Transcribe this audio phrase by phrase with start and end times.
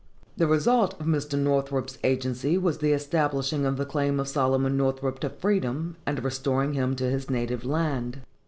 [0.35, 1.37] The result of Mr.
[1.37, 6.23] Northrop's agency was the establishing of the claim of Solomon Northrop to freedom, and the
[6.23, 8.17] restoring him to his native land.